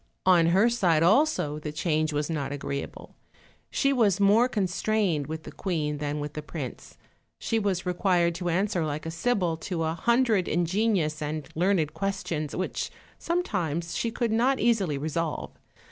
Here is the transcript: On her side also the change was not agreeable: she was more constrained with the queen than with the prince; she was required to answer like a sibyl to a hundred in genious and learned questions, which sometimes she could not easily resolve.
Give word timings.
On 0.25 0.47
her 0.47 0.67
side 0.67 1.03
also 1.03 1.59
the 1.59 1.71
change 1.71 2.11
was 2.11 2.27
not 2.27 2.51
agreeable: 2.51 3.13
she 3.69 3.93
was 3.93 4.19
more 4.19 4.49
constrained 4.49 5.27
with 5.27 5.43
the 5.43 5.51
queen 5.51 5.99
than 5.99 6.19
with 6.19 6.33
the 6.33 6.41
prince; 6.41 6.97
she 7.37 7.59
was 7.59 7.85
required 7.85 8.33
to 8.37 8.49
answer 8.49 8.83
like 8.83 9.05
a 9.05 9.11
sibyl 9.11 9.57
to 9.57 9.83
a 9.83 9.93
hundred 9.93 10.47
in 10.47 10.65
genious 10.65 11.21
and 11.21 11.47
learned 11.53 11.93
questions, 11.93 12.55
which 12.55 12.89
sometimes 13.19 13.95
she 13.95 14.09
could 14.09 14.31
not 14.31 14.59
easily 14.59 14.97
resolve. 14.97 15.51